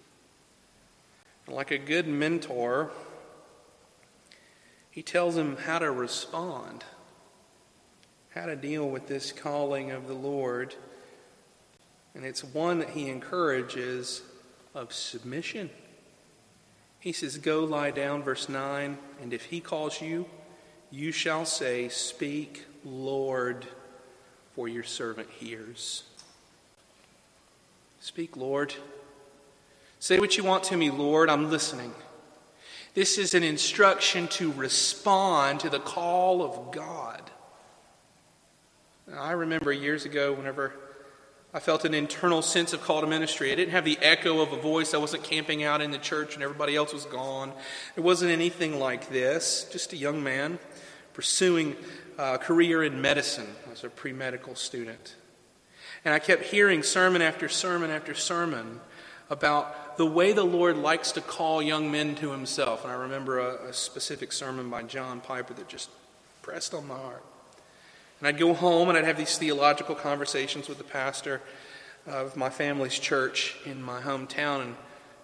[1.46, 2.92] And like a good mentor,
[4.90, 6.84] he tells him how to respond
[8.40, 10.74] how to deal with this calling of the Lord.
[12.16, 14.22] And it's one that he encourages
[14.74, 15.70] of submission.
[17.02, 20.26] He says, Go lie down, verse 9, and if he calls you,
[20.90, 23.68] you shall say, Speak, Lord,
[24.56, 26.04] for your servant hears.
[28.00, 28.74] Speak, Lord.
[30.00, 31.30] Say what you want to me, Lord.
[31.30, 31.94] I'm listening.
[32.94, 37.30] This is an instruction to respond to the call of God.
[39.18, 40.74] I remember years ago, whenever
[41.54, 44.54] I felt an internal sense of call to ministry, I didn't have the echo of
[44.54, 44.94] a voice.
[44.94, 47.52] I wasn't camping out in the church and everybody else was gone.
[47.96, 49.68] It wasn't anything like this.
[49.72, 50.60] Just a young man
[51.14, 51.76] pursuing
[52.18, 55.16] a career in medicine as a pre medical student.
[56.06, 58.80] And I kept hearing sermon after sermon after sermon
[59.30, 62.84] about the way the Lord likes to call young men to himself.
[62.84, 65.90] And I remember a, a specific sermon by John Piper that just
[66.42, 67.24] pressed on my heart.
[68.20, 71.42] And I'd go home and I'd have these theological conversations with the pastor
[72.06, 74.62] of my family's church in my hometown.
[74.62, 74.76] And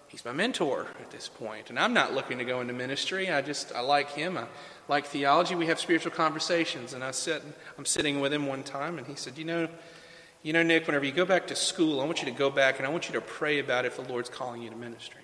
[0.08, 1.68] he's my mentor at this point.
[1.68, 3.30] And I'm not looking to go into ministry.
[3.30, 4.38] I just, I like him.
[4.38, 4.46] I
[4.88, 5.54] like theology.
[5.54, 6.94] We have spiritual conversations.
[6.94, 7.42] And I sit,
[7.76, 9.68] I'm sitting with him one time and he said, You know,
[10.42, 12.78] You know, Nick, whenever you go back to school, I want you to go back
[12.78, 15.22] and I want you to pray about if the Lord's calling you to ministry.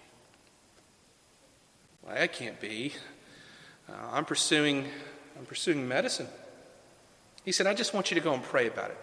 [2.02, 2.92] Well, that can't be.
[3.88, 4.88] Uh, I'm pursuing
[5.38, 6.28] I'm pursuing medicine.
[7.44, 8.98] He said, I just want you to go and pray about it.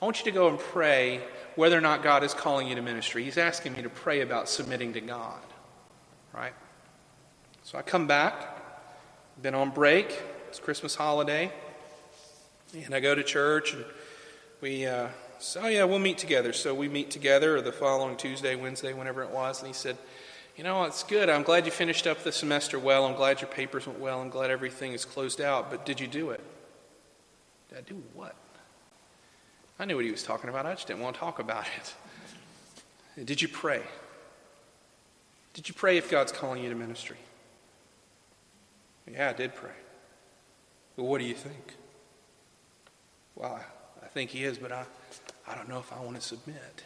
[0.00, 1.22] I want you to go and pray
[1.54, 3.24] whether or not God is calling you to ministry.
[3.24, 5.40] He's asking me to pray about submitting to God.
[6.34, 6.52] Right?
[7.62, 8.58] So I come back,
[9.42, 11.50] been on break, it's Christmas holiday,
[12.84, 13.84] and I go to church and
[14.60, 16.52] we uh, so oh yeah, we'll meet together.
[16.52, 19.98] So we meet together the following Tuesday, Wednesday, whenever it was, and he said,
[20.56, 21.28] you know, it's good.
[21.28, 23.04] I'm glad you finished up the semester well.
[23.04, 24.22] I'm glad your papers went well.
[24.22, 25.70] I'm glad everything is closed out.
[25.70, 26.40] But did you do it?
[27.68, 28.34] Did I do what?
[29.78, 30.66] I knew what he was talking about.
[30.66, 33.26] I just didn't want to talk about it.
[33.26, 33.82] Did you pray?
[35.54, 37.16] Did you pray if God's calling you to ministry?
[39.10, 39.70] Yeah, I did pray.
[40.96, 41.74] Well, what do you think?
[43.34, 43.60] Well,
[44.02, 44.84] I, think he is, but I,
[45.46, 46.84] I don't know if I want to submit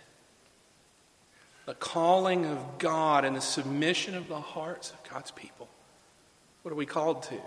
[1.66, 5.68] the calling of God and the submission of the hearts of God's people.
[6.62, 7.38] What are we called to?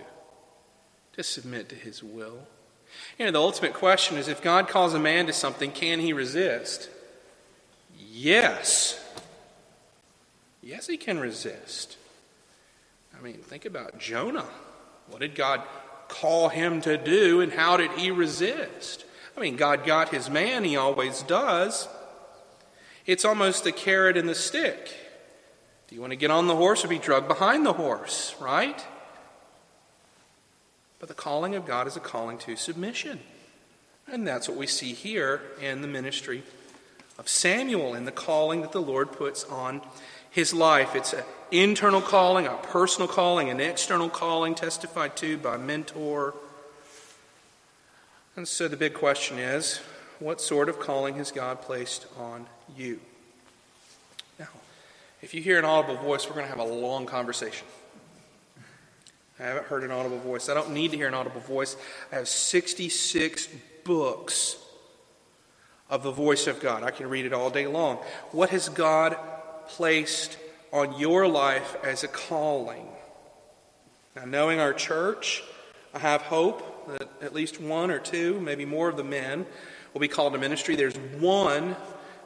[1.14, 2.46] To submit to his will.
[3.18, 6.12] You know, the ultimate question is if God calls a man to something, can he
[6.12, 6.88] resist?
[7.98, 9.00] Yes.
[10.62, 11.96] Yes, he can resist.
[13.16, 14.46] I mean, think about Jonah.
[15.08, 15.62] What did God
[16.08, 19.04] call him to do, and how did he resist?
[19.36, 21.88] I mean, God got his man, he always does.
[23.06, 24.94] It's almost the carrot and the stick.
[25.88, 28.84] Do you want to get on the horse or be drugged behind the horse, right?
[31.04, 33.20] But the calling of God is a calling to submission.
[34.10, 36.42] And that's what we see here in the ministry
[37.18, 39.82] of Samuel and the calling that the Lord puts on
[40.30, 40.96] his life.
[40.96, 46.32] It's an internal calling, a personal calling, an external calling testified to by mentor.
[48.34, 49.82] And so the big question is
[50.20, 52.46] what sort of calling has God placed on
[52.78, 52.98] you?
[54.38, 54.48] Now,
[55.20, 57.66] if you hear an audible voice, we're going to have a long conversation.
[59.38, 60.48] I haven't heard an audible voice.
[60.48, 61.76] I don't need to hear an audible voice.
[62.12, 63.48] I have 66
[63.82, 64.56] books
[65.90, 66.82] of the voice of God.
[66.82, 67.96] I can read it all day long.
[68.30, 69.16] What has God
[69.66, 70.38] placed
[70.72, 72.86] on your life as a calling?
[74.14, 75.42] Now, knowing our church,
[75.92, 79.46] I have hope that at least one or two, maybe more of the men,
[79.92, 80.76] will be called to ministry.
[80.76, 81.74] There's one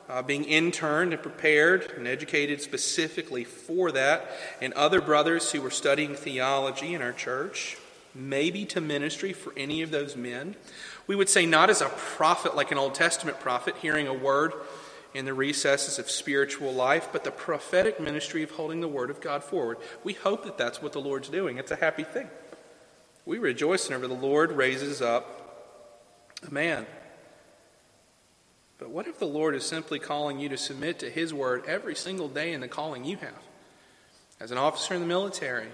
[0.09, 5.71] uh, being interned and prepared and educated specifically for that, and other brothers who were
[5.71, 7.77] studying theology in our church,
[8.15, 10.57] maybe to ministry for any of those men.
[11.07, 14.53] We would say not as a prophet like an Old Testament prophet, hearing a word
[15.15, 19.21] in the recesses of spiritual life, but the prophetic ministry of holding the Word of
[19.21, 19.79] God forward.
[20.05, 21.57] We hope that that's what the Lord's doing.
[21.57, 22.29] It's a happy thing.
[23.25, 25.35] We rejoice whenever the Lord raises up
[26.47, 26.87] a man
[28.79, 31.95] but what if the Lord is simply calling you to submit to His word every
[31.95, 33.43] single day in the calling you have?
[34.41, 35.67] As an officer in the military,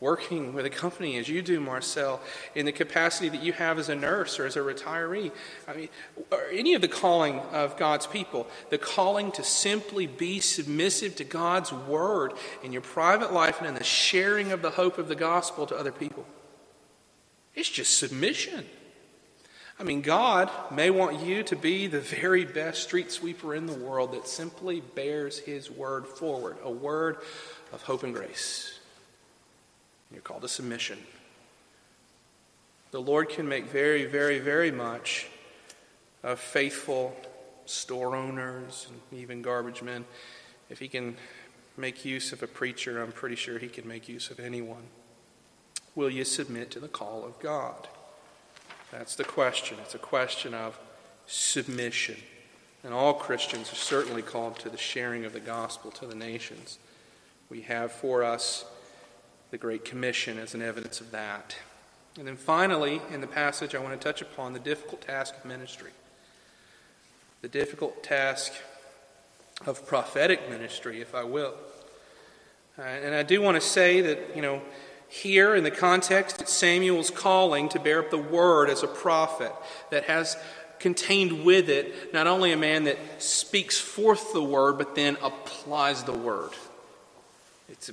[0.00, 2.20] working with a company as you do, Marcel,
[2.54, 5.30] in the capacity that you have as a nurse or as a retiree.
[5.68, 5.88] I mean,
[6.32, 11.24] or any of the calling of God's people, the calling to simply be submissive to
[11.24, 15.14] God's word in your private life and in the sharing of the hope of the
[15.14, 16.24] gospel to other people.
[17.54, 18.64] It's just submission.
[19.80, 23.72] I mean, God may want you to be the very best street sweeper in the
[23.72, 27.16] world that simply bears His word forward, a word
[27.72, 28.78] of hope and grace.
[30.12, 30.98] You're called to submission.
[32.90, 35.28] The Lord can make very, very, very much
[36.22, 37.16] of faithful
[37.64, 40.04] store owners and even garbage men.
[40.68, 41.16] If He can
[41.78, 44.88] make use of a preacher, I'm pretty sure He can make use of anyone.
[45.94, 47.88] Will you submit to the call of God?
[48.90, 49.78] That's the question.
[49.82, 50.78] It's a question of
[51.26, 52.16] submission.
[52.82, 56.78] And all Christians are certainly called to the sharing of the gospel to the nations.
[57.48, 58.64] We have for us
[59.50, 61.56] the Great Commission as an evidence of that.
[62.18, 65.44] And then finally, in the passage, I want to touch upon the difficult task of
[65.44, 65.90] ministry.
[67.42, 68.52] The difficult task
[69.66, 71.54] of prophetic ministry, if I will.
[72.78, 74.62] Uh, and I do want to say that, you know,
[75.10, 79.52] here, in the context, it's Samuel's calling to bear up the word as a prophet
[79.90, 80.36] that has
[80.78, 86.04] contained with it not only a man that speaks forth the word, but then applies
[86.04, 86.50] the word.
[87.68, 87.92] It's a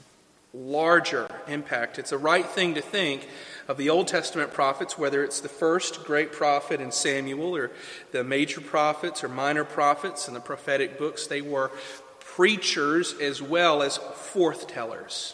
[0.54, 1.98] larger impact.
[1.98, 3.28] It's a right thing to think
[3.68, 7.72] of the Old Testament prophets, whether it's the first great prophet in Samuel or
[8.12, 11.26] the major prophets or minor prophets in the prophetic books.
[11.26, 11.72] They were
[12.20, 15.34] preachers as well as forthtellers.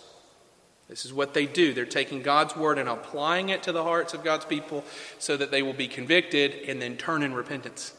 [0.89, 1.73] This is what they do.
[1.73, 4.83] They're taking God's word and applying it to the hearts of God's people
[5.17, 7.93] so that they will be convicted and then turn in repentance.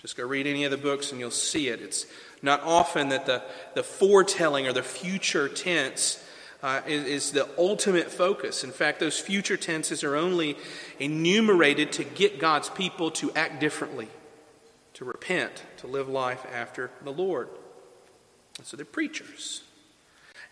[0.00, 1.80] Just go read any of the books and you'll see it.
[1.80, 2.06] It's
[2.42, 3.42] not often that the,
[3.74, 6.22] the foretelling or the future tense
[6.62, 8.64] uh, is, is the ultimate focus.
[8.64, 10.56] In fact, those future tenses are only
[10.98, 14.08] enumerated to get God's people to act differently,
[14.94, 17.48] to repent, to live life after the Lord.
[18.58, 19.62] And so they're preachers.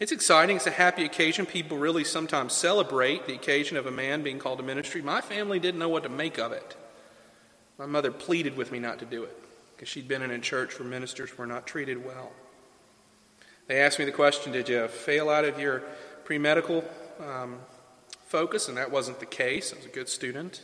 [0.01, 0.57] It's exciting.
[0.57, 1.45] It's a happy occasion.
[1.45, 5.03] People really sometimes celebrate the occasion of a man being called to ministry.
[5.03, 6.75] My family didn't know what to make of it.
[7.79, 9.37] My mother pleaded with me not to do it
[9.77, 12.33] because she'd been in a church where ministers were not treated well.
[13.67, 15.83] They asked me the question Did you fail out of your
[16.25, 16.83] pre medical
[17.23, 17.59] um,
[18.25, 18.69] focus?
[18.69, 19.71] And that wasn't the case.
[19.71, 20.63] I was a good student.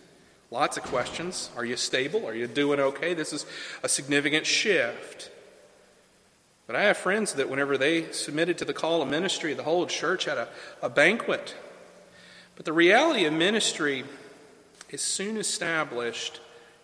[0.51, 1.51] Lots of questions.
[1.57, 2.25] Are you stable?
[2.27, 3.13] Are you doing okay?
[3.13, 3.45] This is
[3.83, 5.31] a significant shift.
[6.67, 9.87] But I have friends that whenever they submitted to the call of ministry, the whole
[9.87, 10.49] church had a,
[10.83, 11.55] a banquet.
[12.57, 14.05] But the reality of ministry
[14.91, 16.41] is soon established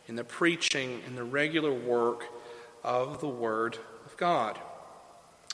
[0.06, 2.26] in the preaching and the regular work
[2.84, 4.58] of the Word of God.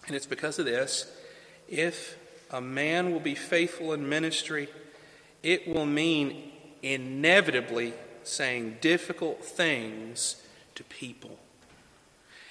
[0.07, 1.11] And it's because of this
[1.69, 2.17] if
[2.51, 4.69] a man will be faithful in ministry,
[5.43, 6.53] it will mean
[6.83, 7.93] inevitably
[8.25, 10.43] saying difficult things
[10.75, 11.39] to people.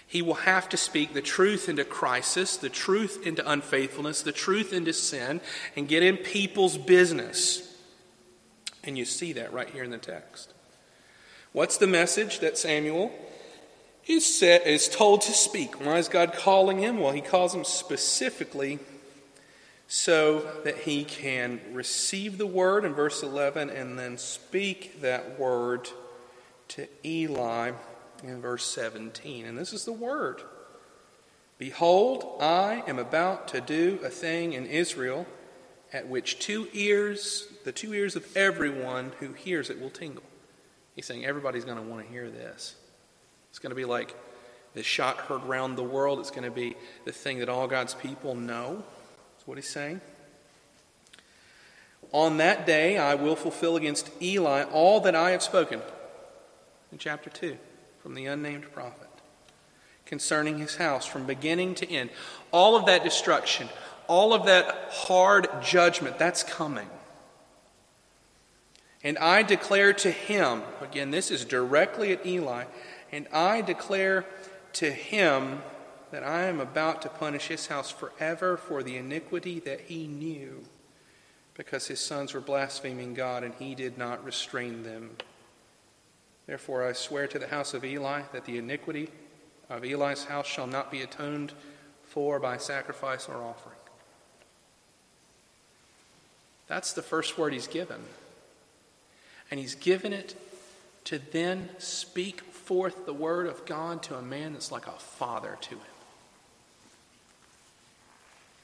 [0.07, 4.71] He will have to speak the truth into crisis, the truth into unfaithfulness, the truth
[4.71, 5.41] into sin,
[5.75, 7.75] and get in people's business.
[8.85, 10.53] And you see that right here in the text.
[11.51, 13.11] What's the message that Samuel
[14.05, 15.83] is, set, is told to speak?
[15.85, 16.99] Why is God calling him?
[16.99, 18.79] Well, he calls him specifically
[19.89, 25.89] so that he can receive the word in verse 11 and then speak that word
[26.69, 27.71] to Eli
[28.23, 29.45] in verse 17.
[29.45, 30.41] And this is the word
[31.57, 35.25] Behold, I am about to do a thing in Israel
[35.91, 40.23] at which two ears, the two ears of everyone who hears it, will tingle.
[40.95, 42.75] He's saying everybody's going to want to hear this.
[43.49, 44.15] It's going to be like
[44.75, 46.19] the shot heard round the world.
[46.19, 48.83] It's going to be the thing that all God's people know.
[49.35, 50.01] That's what he's saying.
[52.11, 55.81] On that day, I will fulfill against Eli all that I have spoken.
[56.91, 57.57] In chapter 2
[58.07, 59.09] from the unnamed prophet
[60.05, 62.09] concerning his house from beginning to end.
[62.53, 63.67] All of that destruction,
[64.07, 66.87] all of that hard judgment, that's coming.
[69.03, 72.63] And I declare to him, again, this is directly at Eli,
[73.11, 74.23] and I declare
[74.75, 75.61] to him
[76.11, 80.63] that I am about to punish his house forever for the iniquity that he knew,
[81.55, 85.17] because his sons were blaspheming God and he did not restrain them.
[86.47, 89.09] Therefore, I swear to the house of Eli that the iniquity
[89.69, 91.51] of Eli's house shall not be atoned
[92.05, 93.75] for by sacrifice or offering.
[96.67, 98.01] That's the first word he's given.
[99.51, 100.35] And he's given it
[101.05, 105.57] to then speak forth the word of God to a man that's like a father
[105.61, 105.79] to him.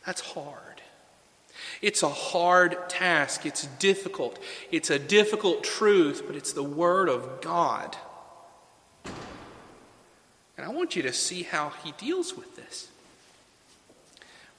[0.05, 0.82] That's hard.
[1.81, 3.45] It's a hard task.
[3.45, 4.39] It's difficult.
[4.71, 7.97] It's a difficult truth, but it's the Word of God.
[10.57, 12.89] And I want you to see how he deals with this.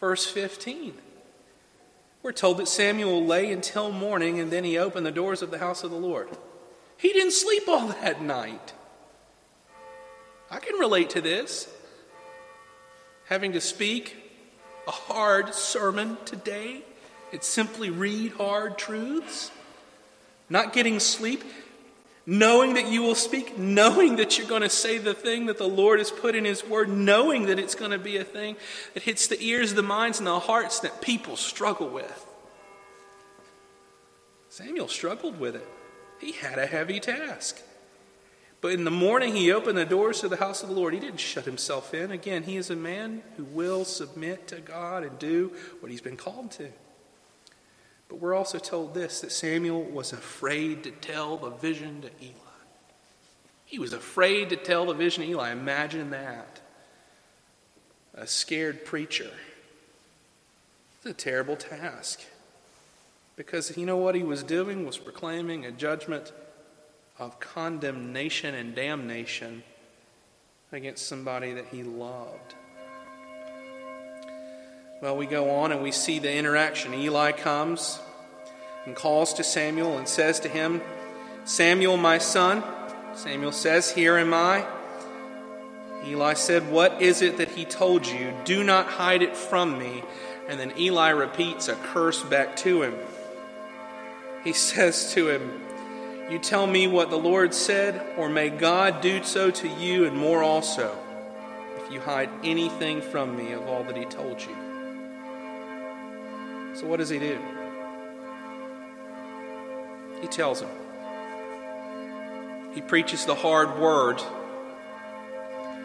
[0.01, 0.95] Verse 15.
[2.23, 5.59] We're told that Samuel lay until morning and then he opened the doors of the
[5.59, 6.29] house of the Lord.
[6.97, 8.73] He didn't sleep all that night.
[10.51, 11.69] I can relate to this.
[13.27, 14.17] Having to speak
[14.87, 16.83] a hard sermon today
[17.33, 19.51] it's simply read hard truths,
[20.49, 21.43] not getting sleep,
[22.27, 25.69] knowing that you will speak, knowing that you're going to say the thing that the
[25.69, 28.57] Lord has put in His Word, knowing that it's going to be a thing
[28.95, 32.27] that hits the ears, the minds, and the hearts that people struggle with.
[34.49, 35.67] Samuel struggled with it.
[36.21, 37.61] He had a heavy task.
[38.61, 40.95] But in the morning, he opened the doors to the house of the Lord.
[40.95, 42.11] He didn't shut himself in.
[42.11, 46.17] Again, he is a man who will submit to God and do what he's been
[46.17, 46.71] called to.
[48.09, 52.35] But we're also told this that Samuel was afraid to tell the vision to Eli.
[53.65, 55.51] He was afraid to tell the vision to Eli.
[55.51, 56.61] Imagine that.
[58.15, 59.31] A scared preacher.
[60.97, 62.21] It's a terrible task.
[63.37, 66.33] Because you know what he was doing was proclaiming a judgment
[67.19, 69.63] of condemnation and damnation
[70.73, 72.55] against somebody that he loved.
[75.01, 76.95] Well, we go on and we see the interaction.
[76.95, 77.99] Eli comes
[78.87, 80.81] and calls to Samuel and says to him,
[81.45, 82.63] Samuel, my son.
[83.15, 84.65] Samuel says, Here am I.
[86.07, 88.33] Eli said, What is it that he told you?
[88.45, 90.03] Do not hide it from me.
[90.49, 92.95] And then Eli repeats a curse back to him.
[94.45, 95.61] He says to him,
[96.31, 100.17] You tell me what the Lord said, or may God do so to you and
[100.17, 100.97] more also,
[101.79, 104.64] if you hide anything from me of all that He told you.
[106.75, 107.39] So, what does He do?
[110.25, 110.71] He tells him.
[112.75, 114.23] He preaches the hard word,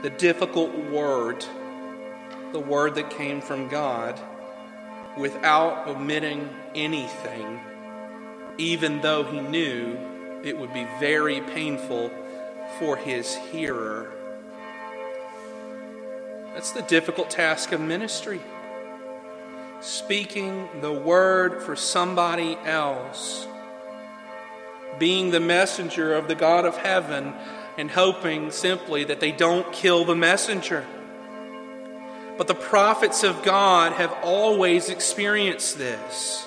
[0.01, 1.45] the difficult word,
[2.53, 4.17] the word that came from God,
[5.17, 7.59] without omitting anything,
[8.57, 9.97] even though he knew
[10.43, 12.09] it would be very painful
[12.79, 14.09] for his hearer.
[16.53, 18.39] That's the difficult task of ministry.
[19.81, 23.47] Speaking the word for somebody else
[24.97, 27.33] being the messenger of the God of heaven
[27.77, 30.85] and hoping simply that they don't kill the messenger.
[32.37, 36.45] But the prophets of God have always experienced this.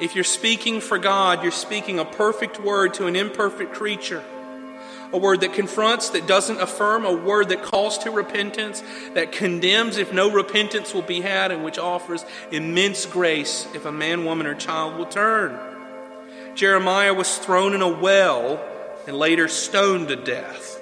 [0.00, 4.24] If you're speaking for God, you're speaking a perfect word to an imperfect creature.
[5.12, 8.82] A word that confronts, that doesn't affirm, a word that calls to repentance,
[9.14, 13.92] that condemns if no repentance will be had, and which offers immense grace if a
[13.92, 15.58] man, woman, or child will turn.
[16.54, 18.62] Jeremiah was thrown in a well
[19.06, 20.80] and later stoned to death.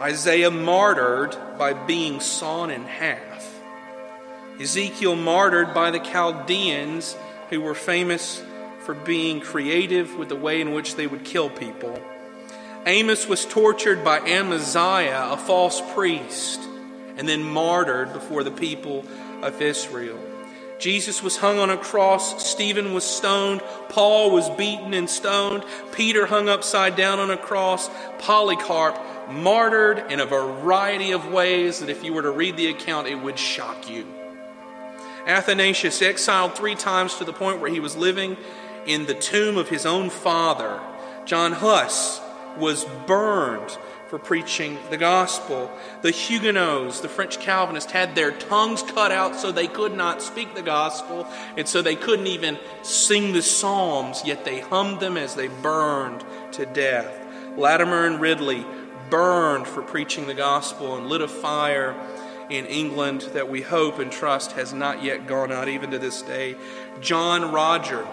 [0.00, 3.60] Isaiah martyred by being sawn in half.
[4.58, 7.16] Ezekiel martyred by the Chaldeans,
[7.50, 8.42] who were famous
[8.80, 12.02] for being creative with the way in which they would kill people.
[12.86, 16.60] Amos was tortured by Amaziah, a false priest,
[17.16, 19.04] and then martyred before the people
[19.42, 20.18] of Israel.
[20.78, 22.48] Jesus was hung on a cross.
[22.48, 23.60] Stephen was stoned.
[23.90, 25.62] Paul was beaten and stoned.
[25.92, 27.90] Peter hung upside down on a cross.
[28.18, 28.98] Polycarp
[29.30, 33.16] martyred in a variety of ways that if you were to read the account, it
[33.16, 34.06] would shock you.
[35.26, 38.38] Athanasius, exiled three times to the point where he was living
[38.86, 40.80] in the tomb of his own father.
[41.26, 42.22] John Huss
[42.58, 43.76] was burned
[44.08, 45.70] for preaching the gospel.
[46.02, 50.54] The Huguenots, the French Calvinists, had their tongues cut out so they could not speak
[50.54, 51.26] the gospel,
[51.56, 56.24] and so they couldn't even sing the psalms, yet they hummed them as they burned
[56.52, 57.16] to death.
[57.56, 58.66] Latimer and Ridley
[59.10, 61.94] burned for preaching the gospel and lit a fire
[62.48, 66.20] in England that we hope and trust has not yet gone out even to this
[66.22, 66.56] day.
[67.00, 68.06] John Roger,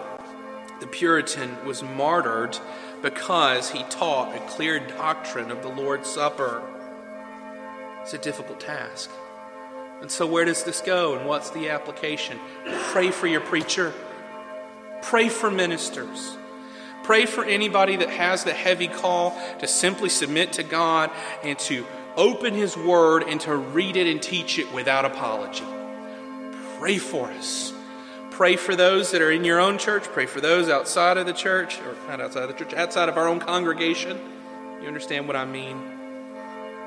[0.80, 2.56] the Puritan, was martyred
[3.02, 6.62] because he taught a clear doctrine of the Lord's Supper.
[8.02, 9.10] It's a difficult task.
[10.00, 12.38] And so, where does this go and what's the application?
[12.92, 13.92] Pray for your preacher,
[15.02, 16.36] pray for ministers.
[17.04, 21.10] Pray for anybody that has the heavy call to simply submit to God
[21.42, 21.86] and to
[22.16, 25.64] open His Word and to read it and teach it without apology.
[26.78, 27.72] Pray for us.
[28.38, 30.04] Pray for those that are in your own church.
[30.04, 33.16] Pray for those outside of the church, or not outside of the church, outside of
[33.16, 34.16] our own congregation.
[34.80, 35.76] You understand what I mean?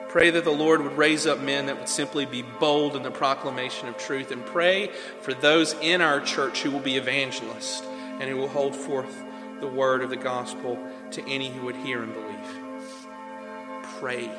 [0.08, 3.12] Pray that the Lord would raise up men that would simply be bold in the
[3.12, 4.32] proclamation of truth.
[4.32, 8.74] And pray for those in our church who will be evangelists and who will hold
[8.74, 9.22] forth
[9.60, 10.80] the word of the gospel
[11.12, 13.89] to any who would hear and believe.
[13.99, 14.32] Pray.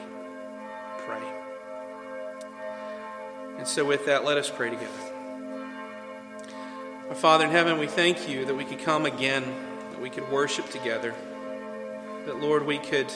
[1.01, 1.23] Pray.
[3.59, 5.12] And so, with that, let us pray together.
[7.13, 9.45] Our Father in heaven, we thank you that we could come again,
[9.91, 11.15] that we could worship together,
[12.25, 13.13] that, Lord, we could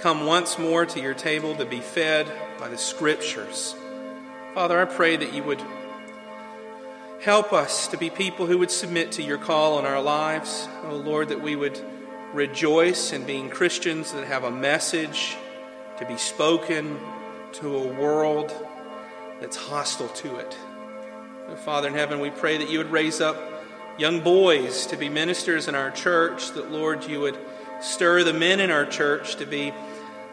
[0.00, 2.26] come once more to your table to be fed
[2.58, 3.76] by the Scriptures.
[4.52, 5.62] Father, I pray that you would
[7.20, 10.66] help us to be people who would submit to your call in our lives.
[10.82, 11.80] Oh, Lord, that we would
[12.32, 15.36] rejoice in being Christians that have a message
[15.98, 16.98] to be spoken
[17.52, 18.52] to a world
[19.40, 20.56] that's hostile to it.
[21.56, 23.36] Father in heaven, we pray that you would raise up
[23.98, 27.38] young boys to be ministers in our church, that, Lord, you would
[27.80, 29.72] stir the men in our church to be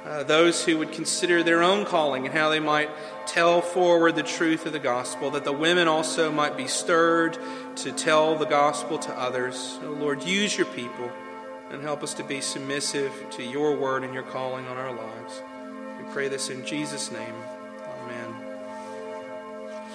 [0.06, 2.90] uh, those who would consider their own calling and how they might
[3.26, 7.38] tell forward the truth of the gospel, that the women also might be stirred
[7.76, 9.78] to tell the gospel to others.
[9.84, 11.12] Oh, Lord, use your people
[11.70, 15.42] and help us to be submissive to your word and your calling on our lives.
[15.98, 17.57] We pray this in Jesus' name.